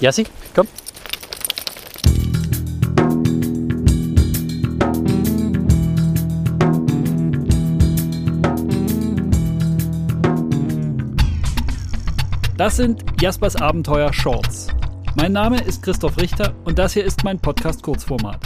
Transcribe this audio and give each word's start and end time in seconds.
Jassi, 0.00 0.24
komm. 0.54 0.66
Das 12.56 12.76
sind 12.76 13.04
Jaspers 13.20 13.56
Abenteuer 13.56 14.12
Shorts. 14.12 14.68
Mein 15.16 15.32
Name 15.32 15.62
ist 15.62 15.82
Christoph 15.82 16.18
Richter 16.18 16.54
und 16.64 16.78
das 16.78 16.94
hier 16.94 17.04
ist 17.04 17.24
mein 17.24 17.38
Podcast 17.38 17.82
Kurzformat. 17.82 18.40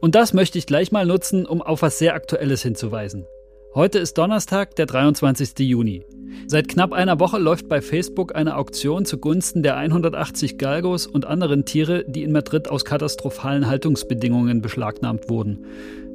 Und 0.00 0.14
das 0.14 0.34
möchte 0.34 0.58
ich 0.58 0.66
gleich 0.66 0.92
mal 0.92 1.06
nutzen, 1.06 1.46
um 1.46 1.62
auf 1.62 1.80
was 1.80 1.98
sehr 1.98 2.14
Aktuelles 2.14 2.62
hinzuweisen. 2.62 3.26
Heute 3.74 3.98
ist 3.98 4.18
Donnerstag, 4.18 4.76
der 4.76 4.86
23. 4.86 5.58
Juni. 5.58 6.04
Seit 6.46 6.68
knapp 6.68 6.92
einer 6.92 7.18
Woche 7.18 7.38
läuft 7.38 7.68
bei 7.68 7.82
Facebook 7.82 8.32
eine 8.36 8.56
Auktion 8.56 9.04
zugunsten 9.04 9.64
der 9.64 9.76
180 9.76 10.58
Galgos 10.58 11.08
und 11.08 11.24
anderen 11.24 11.64
Tiere, 11.64 12.04
die 12.06 12.22
in 12.22 12.30
Madrid 12.30 12.68
aus 12.68 12.84
katastrophalen 12.84 13.66
Haltungsbedingungen 13.66 14.62
beschlagnahmt 14.62 15.28
wurden. 15.28 15.66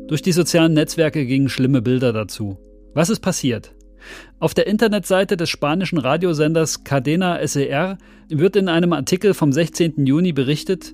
Durch 0.07 0.21
die 0.21 0.31
sozialen 0.31 0.71
Netzwerke 0.71 1.25
gingen 1.25 1.49
schlimme 1.49 1.81
Bilder 1.81 2.13
dazu. 2.13 2.57
Was 2.93 3.09
ist 3.09 3.19
passiert? 3.19 3.73
Auf 4.39 4.53
der 4.53 4.65
Internetseite 4.65 5.35
des 5.35 5.49
spanischen 5.49 5.97
Radiosenders 5.97 6.85
Cadena 6.85 7.45
SER 7.45 7.97
wird 8.29 8.55
in 8.55 8.69
einem 8.69 8.93
Artikel 8.93 9.33
vom 9.33 9.51
16. 9.51 10.05
Juni 10.05 10.31
berichtet, 10.31 10.93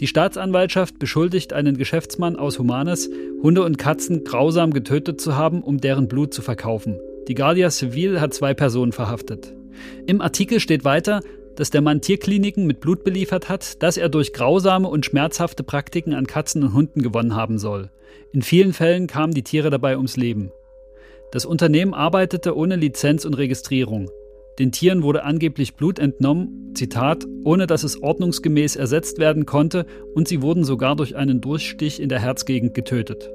die 0.00 0.06
Staatsanwaltschaft 0.08 0.98
beschuldigt 0.98 1.52
einen 1.52 1.76
Geschäftsmann 1.76 2.36
aus 2.36 2.58
Humanes, 2.58 3.08
Hunde 3.42 3.62
und 3.62 3.78
Katzen 3.78 4.24
grausam 4.24 4.72
getötet 4.72 5.20
zu 5.20 5.36
haben, 5.36 5.62
um 5.62 5.80
deren 5.80 6.08
Blut 6.08 6.34
zu 6.34 6.42
verkaufen. 6.42 6.98
Die 7.28 7.34
Guardia 7.34 7.70
Civil 7.70 8.20
hat 8.20 8.34
zwei 8.34 8.54
Personen 8.54 8.92
verhaftet. 8.92 9.54
Im 10.06 10.20
Artikel 10.20 10.60
steht 10.60 10.84
weiter, 10.84 11.20
dass 11.56 11.70
der 11.70 11.80
Mann 11.80 12.00
Tierkliniken 12.00 12.66
mit 12.66 12.80
Blut 12.80 13.04
beliefert 13.04 13.48
hat, 13.48 13.82
das 13.82 13.96
er 13.96 14.08
durch 14.08 14.32
grausame 14.32 14.88
und 14.88 15.06
schmerzhafte 15.06 15.62
Praktiken 15.62 16.12
an 16.14 16.26
Katzen 16.26 16.64
und 16.64 16.74
Hunden 16.74 17.02
gewonnen 17.02 17.36
haben 17.36 17.58
soll. 17.58 17.90
In 18.32 18.42
vielen 18.42 18.72
Fällen 18.72 19.06
kamen 19.06 19.32
die 19.32 19.44
Tiere 19.44 19.70
dabei 19.70 19.96
ums 19.96 20.16
Leben. 20.16 20.50
Das 21.30 21.46
Unternehmen 21.46 21.94
arbeitete 21.94 22.56
ohne 22.56 22.76
Lizenz 22.76 23.24
und 23.24 23.34
Registrierung. 23.34 24.10
Den 24.58 24.70
Tieren 24.70 25.02
wurde 25.02 25.24
angeblich 25.24 25.74
Blut 25.74 25.98
entnommen, 25.98 26.72
Zitat, 26.74 27.24
ohne 27.44 27.66
dass 27.66 27.82
es 27.82 28.00
ordnungsgemäß 28.00 28.76
ersetzt 28.76 29.18
werden 29.18 29.46
konnte 29.46 29.86
und 30.14 30.28
sie 30.28 30.42
wurden 30.42 30.64
sogar 30.64 30.94
durch 30.94 31.16
einen 31.16 31.40
Durchstich 31.40 32.00
in 32.00 32.08
der 32.08 32.20
Herzgegend 32.20 32.74
getötet. 32.74 33.30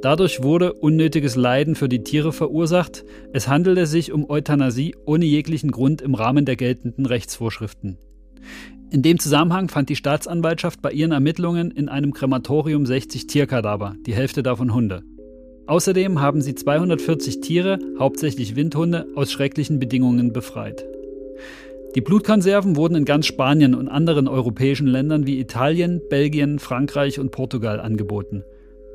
Dadurch 0.00 0.42
wurde 0.42 0.72
unnötiges 0.72 1.34
Leiden 1.34 1.74
für 1.74 1.88
die 1.88 2.04
Tiere 2.04 2.32
verursacht. 2.32 3.04
Es 3.32 3.48
handelte 3.48 3.86
sich 3.86 4.12
um 4.12 4.30
Euthanasie 4.30 4.94
ohne 5.04 5.24
jeglichen 5.24 5.70
Grund 5.70 6.00
im 6.00 6.14
Rahmen 6.14 6.44
der 6.44 6.56
geltenden 6.56 7.04
Rechtsvorschriften. 7.04 7.98
In 8.90 9.02
dem 9.02 9.18
Zusammenhang 9.18 9.68
fand 9.68 9.90
die 9.90 9.96
Staatsanwaltschaft 9.96 10.80
bei 10.80 10.92
ihren 10.92 11.12
Ermittlungen 11.12 11.70
in 11.72 11.88
einem 11.88 12.14
Krematorium 12.14 12.86
60 12.86 13.26
Tierkadaver, 13.26 13.96
die 14.06 14.14
Hälfte 14.14 14.42
davon 14.42 14.72
Hunde. 14.72 15.02
Außerdem 15.68 16.22
haben 16.22 16.40
sie 16.40 16.54
240 16.54 17.40
Tiere, 17.42 17.78
hauptsächlich 17.98 18.56
Windhunde, 18.56 19.06
aus 19.14 19.30
schrecklichen 19.30 19.78
Bedingungen 19.78 20.32
befreit. 20.32 20.82
Die 21.94 22.00
Blutkonserven 22.00 22.74
wurden 22.74 22.94
in 22.94 23.04
ganz 23.04 23.26
Spanien 23.26 23.74
und 23.74 23.88
anderen 23.88 24.28
europäischen 24.28 24.86
Ländern 24.86 25.26
wie 25.26 25.38
Italien, 25.38 26.00
Belgien, 26.08 26.58
Frankreich 26.58 27.20
und 27.20 27.32
Portugal 27.32 27.80
angeboten. 27.80 28.44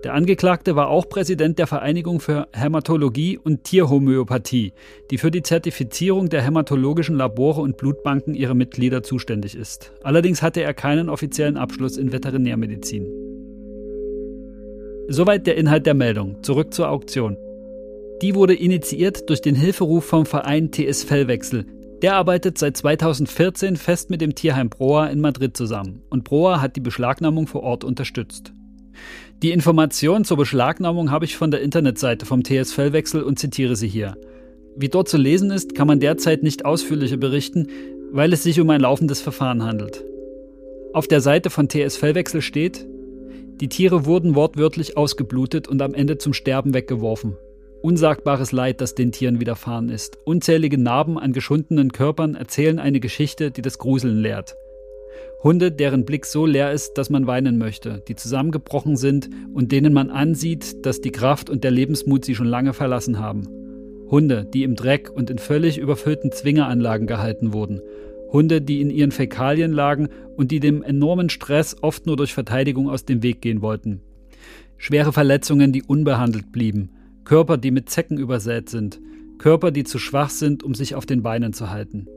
Der 0.03 0.15
Angeklagte 0.15 0.75
war 0.75 0.87
auch 0.87 1.07
Präsident 1.07 1.59
der 1.59 1.67
Vereinigung 1.67 2.19
für 2.19 2.47
Hämatologie 2.53 3.37
und 3.37 3.63
Tierhomöopathie, 3.63 4.73
die 5.11 5.17
für 5.19 5.29
die 5.29 5.43
Zertifizierung 5.43 6.29
der 6.29 6.41
hämatologischen 6.41 7.15
Labore 7.15 7.61
und 7.61 7.77
Blutbanken 7.77 8.33
ihrer 8.33 8.55
Mitglieder 8.55 9.03
zuständig 9.03 9.55
ist. 9.55 9.93
Allerdings 10.01 10.41
hatte 10.41 10.61
er 10.61 10.73
keinen 10.73 11.09
offiziellen 11.09 11.55
Abschluss 11.55 11.97
in 11.97 12.11
Veterinärmedizin. 12.11 13.32
Soweit 15.09 15.47
der 15.47 15.57
Inhalt 15.57 15.85
der 15.85 15.93
Meldung. 15.95 16.41
Zurück 16.43 16.73
zur 16.73 16.89
Auktion. 16.89 17.35
Die 18.21 18.35
wurde 18.35 18.53
initiiert 18.53 19.29
durch 19.29 19.41
den 19.41 19.53
Hilferuf 19.53 20.05
vom 20.05 20.25
Verein 20.25 20.71
TS 20.71 21.03
Fellwechsel. 21.03 21.65
Der 22.01 22.15
arbeitet 22.15 22.57
seit 22.57 22.77
2014 22.77 23.75
fest 23.75 24.09
mit 24.09 24.21
dem 24.21 24.33
Tierheim 24.33 24.69
Proa 24.69 25.07
in 25.07 25.19
Madrid 25.19 25.57
zusammen 25.57 26.03
und 26.09 26.23
Proa 26.23 26.61
hat 26.61 26.77
die 26.77 26.81
Beschlagnahmung 26.81 27.47
vor 27.47 27.63
Ort 27.63 27.83
unterstützt. 27.83 28.53
Die 29.41 29.51
Information 29.51 30.23
zur 30.23 30.37
Beschlagnahmung 30.37 31.11
habe 31.11 31.25
ich 31.25 31.35
von 31.35 31.51
der 31.51 31.61
Internetseite 31.61 32.25
vom 32.25 32.43
TS 32.43 32.71
Fellwechsel 32.71 33.23
und 33.23 33.39
zitiere 33.39 33.75
sie 33.75 33.89
hier. 33.89 34.15
Wie 34.77 34.89
dort 34.89 35.09
zu 35.09 35.17
lesen 35.17 35.51
ist, 35.51 35.75
kann 35.75 35.87
man 35.87 35.99
derzeit 35.99 36.43
nicht 36.43 36.63
ausführlicher 36.63 37.17
berichten, 37.17 37.67
weil 38.11 38.31
es 38.31 38.43
sich 38.43 38.59
um 38.61 38.69
ein 38.69 38.81
laufendes 38.81 39.19
Verfahren 39.19 39.63
handelt. 39.63 40.01
Auf 40.93 41.07
der 41.07 41.19
Seite 41.19 41.49
von 41.49 41.67
TS 41.67 41.97
Fellwechsel 41.97 42.41
steht, 42.41 42.85
die 43.63 43.69
Tiere 43.69 44.05
wurden 44.05 44.35
wortwörtlich 44.35 44.97
ausgeblutet 44.97 45.69
und 45.69 45.81
am 45.81 45.93
Ende 45.93 46.17
zum 46.17 46.33
Sterben 46.33 46.73
weggeworfen. 46.73 47.37
Unsagbares 47.81 48.51
Leid, 48.51 48.81
das 48.81 48.93
den 48.93 49.13
Tieren 49.13 49.39
widerfahren 49.39 49.87
ist. 49.87 50.17
Unzählige 50.25 50.77
Narben 50.77 51.17
an 51.17 51.31
geschundenen 51.31 51.93
Körpern 51.93 52.35
erzählen 52.35 52.77
eine 52.77 52.99
Geschichte, 52.99 53.51
die 53.51 53.61
das 53.61 53.77
Gruseln 53.77 54.17
lehrt. 54.17 54.57
Hunde, 55.43 55.71
deren 55.71 56.03
Blick 56.03 56.25
so 56.25 56.45
leer 56.45 56.73
ist, 56.73 56.97
dass 56.97 57.09
man 57.09 57.25
weinen 57.25 57.57
möchte, 57.57 58.03
die 58.05 58.17
zusammengebrochen 58.17 58.97
sind 58.97 59.29
und 59.53 59.71
denen 59.71 59.93
man 59.93 60.09
ansieht, 60.09 60.85
dass 60.85 60.99
die 60.99 61.11
Kraft 61.11 61.49
und 61.49 61.63
der 61.63 61.71
Lebensmut 61.71 62.25
sie 62.25 62.35
schon 62.35 62.47
lange 62.47 62.73
verlassen 62.73 63.19
haben. 63.19 63.47
Hunde, 64.11 64.43
die 64.43 64.63
im 64.63 64.75
Dreck 64.75 65.09
und 65.09 65.29
in 65.29 65.37
völlig 65.37 65.77
überfüllten 65.77 66.33
Zwingeranlagen 66.33 67.07
gehalten 67.07 67.53
wurden. 67.53 67.81
Hunde, 68.33 68.61
die 68.61 68.81
in 68.81 68.89
ihren 68.89 69.11
Fäkalien 69.11 69.71
lagen 69.71 70.09
und 70.35 70.51
die 70.51 70.59
dem 70.59 70.83
enormen 70.83 71.29
Stress 71.29 71.77
oft 71.81 72.05
nur 72.07 72.17
durch 72.17 72.33
Verteidigung 72.33 72.89
aus 72.89 73.05
dem 73.05 73.23
Weg 73.23 73.41
gehen 73.41 73.61
wollten. 73.61 74.01
Schwere 74.77 75.13
Verletzungen, 75.13 75.71
die 75.71 75.83
unbehandelt 75.83 76.51
blieben, 76.51 76.89
Körper, 77.23 77.57
die 77.57 77.71
mit 77.71 77.89
Zecken 77.89 78.17
übersät 78.17 78.69
sind, 78.69 78.99
Körper, 79.37 79.71
die 79.71 79.83
zu 79.83 79.99
schwach 79.99 80.29
sind, 80.29 80.63
um 80.63 80.73
sich 80.73 80.95
auf 80.95 81.05
den 81.05 81.21
Beinen 81.21 81.53
zu 81.53 81.69
halten. 81.69 82.07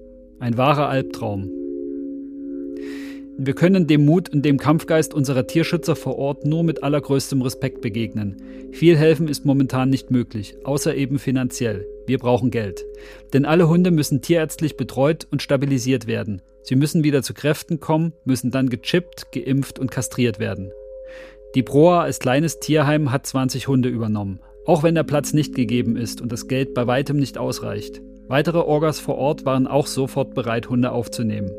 Ein 0.40 0.56
wahrer 0.56 0.88
Albtraum. 0.88 1.48
Wir 3.38 3.54
können 3.54 3.86
dem 3.86 4.06
Mut 4.06 4.30
und 4.32 4.46
dem 4.46 4.56
Kampfgeist 4.56 5.12
unserer 5.12 5.46
Tierschützer 5.46 5.94
vor 5.94 6.16
Ort 6.16 6.46
nur 6.46 6.64
mit 6.64 6.82
allergrößtem 6.82 7.42
Respekt 7.42 7.82
begegnen. 7.82 8.40
Viel 8.72 8.96
helfen 8.96 9.28
ist 9.28 9.44
momentan 9.44 9.90
nicht 9.90 10.10
möglich, 10.10 10.56
außer 10.64 10.94
eben 10.94 11.18
finanziell. 11.18 11.86
Wir 12.06 12.18
brauchen 12.18 12.50
Geld. 12.50 12.86
Denn 13.34 13.44
alle 13.44 13.68
Hunde 13.68 13.90
müssen 13.90 14.22
tierärztlich 14.22 14.78
betreut 14.78 15.26
und 15.30 15.42
stabilisiert 15.42 16.06
werden. 16.06 16.40
Sie 16.62 16.76
müssen 16.76 17.04
wieder 17.04 17.22
zu 17.22 17.34
Kräften 17.34 17.78
kommen, 17.78 18.14
müssen 18.24 18.50
dann 18.50 18.70
gechippt, 18.70 19.32
geimpft 19.32 19.78
und 19.78 19.90
kastriert 19.90 20.38
werden. 20.38 20.70
Die 21.54 21.62
Proa 21.62 22.00
als 22.00 22.20
kleines 22.20 22.58
Tierheim 22.58 23.12
hat 23.12 23.26
20 23.26 23.68
Hunde 23.68 23.90
übernommen, 23.90 24.40
auch 24.64 24.82
wenn 24.82 24.94
der 24.94 25.04
Platz 25.04 25.34
nicht 25.34 25.54
gegeben 25.54 25.96
ist 25.96 26.22
und 26.22 26.32
das 26.32 26.48
Geld 26.48 26.72
bei 26.72 26.86
weitem 26.86 27.18
nicht 27.18 27.36
ausreicht. 27.36 28.00
Weitere 28.28 28.58
Orgas 28.58 28.98
vor 28.98 29.16
Ort 29.16 29.44
waren 29.44 29.66
auch 29.66 29.86
sofort 29.86 30.34
bereit, 30.34 30.70
Hunde 30.70 30.90
aufzunehmen. 30.90 31.50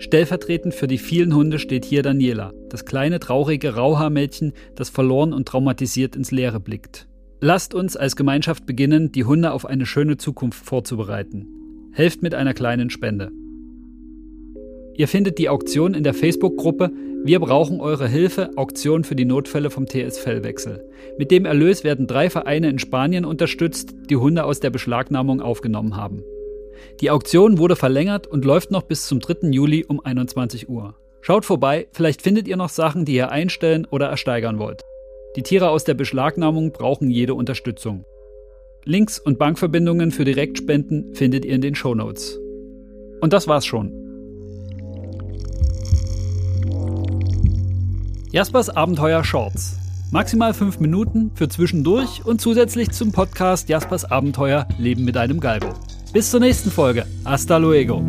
Stellvertretend 0.00 0.74
für 0.74 0.86
die 0.86 0.96
vielen 0.96 1.34
Hunde 1.34 1.58
steht 1.58 1.84
hier 1.84 2.02
Daniela, 2.02 2.54
das 2.70 2.86
kleine 2.86 3.20
traurige 3.20 3.74
Rauhaarmädchen, 3.74 4.54
das 4.74 4.88
verloren 4.88 5.34
und 5.34 5.46
traumatisiert 5.46 6.16
ins 6.16 6.30
Leere 6.30 6.58
blickt. 6.58 7.06
Lasst 7.42 7.74
uns 7.74 7.98
als 7.98 8.16
Gemeinschaft 8.16 8.64
beginnen, 8.64 9.12
die 9.12 9.24
Hunde 9.24 9.52
auf 9.52 9.66
eine 9.66 9.84
schöne 9.84 10.16
Zukunft 10.16 10.64
vorzubereiten. 10.64 11.46
Helft 11.92 12.22
mit 12.22 12.34
einer 12.34 12.54
kleinen 12.54 12.88
Spende. 12.88 13.30
Ihr 14.96 15.06
findet 15.06 15.36
die 15.36 15.50
Auktion 15.50 15.92
in 15.92 16.02
der 16.02 16.14
Facebook-Gruppe 16.14 16.90
Wir 17.22 17.38
brauchen 17.38 17.82
eure 17.82 18.08
Hilfe, 18.08 18.56
Auktion 18.56 19.04
für 19.04 19.16
die 19.16 19.26
Notfälle 19.26 19.68
vom 19.68 19.84
TS 19.84 20.18
Fellwechsel. 20.18 20.82
Mit 21.18 21.30
dem 21.30 21.44
Erlös 21.44 21.84
werden 21.84 22.06
drei 22.06 22.30
Vereine 22.30 22.70
in 22.70 22.78
Spanien 22.78 23.26
unterstützt, 23.26 23.94
die 24.08 24.16
Hunde 24.16 24.44
aus 24.44 24.60
der 24.60 24.70
Beschlagnahmung 24.70 25.42
aufgenommen 25.42 25.96
haben. 25.96 26.22
Die 27.00 27.10
Auktion 27.10 27.58
wurde 27.58 27.76
verlängert 27.76 28.26
und 28.26 28.44
läuft 28.44 28.70
noch 28.70 28.82
bis 28.82 29.06
zum 29.06 29.20
3. 29.20 29.48
Juli 29.50 29.84
um 29.86 30.00
21 30.00 30.68
Uhr. 30.68 30.94
Schaut 31.20 31.44
vorbei, 31.44 31.88
vielleicht 31.92 32.22
findet 32.22 32.48
ihr 32.48 32.56
noch 32.56 32.70
Sachen, 32.70 33.04
die 33.04 33.14
ihr 33.14 33.30
einstellen 33.30 33.86
oder 33.90 34.06
ersteigern 34.06 34.58
wollt. 34.58 34.82
Die 35.36 35.42
Tiere 35.42 35.70
aus 35.70 35.84
der 35.84 35.94
Beschlagnahmung 35.94 36.72
brauchen 36.72 37.10
jede 37.10 37.34
Unterstützung. 37.34 38.04
Links 38.84 39.18
und 39.18 39.38
Bankverbindungen 39.38 40.10
für 40.10 40.24
Direktspenden 40.24 41.14
findet 41.14 41.44
ihr 41.44 41.54
in 41.54 41.60
den 41.60 41.74
Shownotes. 41.74 42.38
Und 43.20 43.32
das 43.32 43.46
war's 43.46 43.66
schon. 43.66 43.92
Jaspers 48.32 48.70
Abenteuer 48.70 49.22
Shorts. 49.22 49.76
Maximal 50.12 50.54
fünf 50.54 50.80
Minuten 50.80 51.30
für 51.34 51.48
zwischendurch 51.48 52.24
und 52.24 52.40
zusätzlich 52.40 52.90
zum 52.90 53.12
Podcast 53.12 53.68
Jaspers 53.68 54.04
Abenteuer 54.04 54.66
Leben 54.78 55.04
mit 55.04 55.16
einem 55.16 55.40
Galgo. 55.40 55.74
Bis 56.12 56.30
zur 56.30 56.40
nächsten 56.40 56.70
Folge. 56.70 57.06
Hasta 57.24 57.56
luego. 57.56 58.02